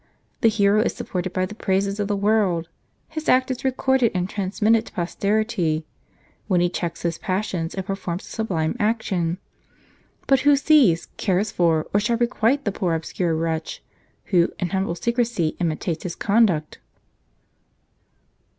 The 0.39 0.47
hero 0.49 0.81
is 0.81 0.95
supported 0.95 1.31
by 1.31 1.45
the 1.45 1.53
praises 1.53 1.99
of 1.99 2.07
the 2.07 2.15
world: 2.15 2.69
his 3.07 3.29
act 3.29 3.51
is 3.51 3.63
recorded 3.63 4.11
and 4.15 4.27
transmitted 4.27 4.87
to 4.87 4.93
posterity, 4.93 5.85
when 6.47 6.59
he 6.59 6.69
checks 6.69 7.03
his 7.03 7.19
passions, 7.19 7.75
and 7.75 7.85
performs 7.85 8.25
a 8.25 8.31
sublime 8.31 8.75
action. 8.79 9.37
But 10.25 10.39
who 10.39 10.55
sees, 10.55 11.05
cares 11.17 11.51
for, 11.51 11.87
or 11.93 11.99
shall 11.99 12.17
requite, 12.17 12.65
the 12.65 12.71
poor 12.71 12.95
obscure 12.95 13.35
wretch, 13.35 13.83
who 14.25 14.51
in 14.57 14.69
humble 14.71 14.95
secrecy 14.95 15.55
imitates 15.59 16.01
his 16.01 16.15
conduct? 16.15 16.79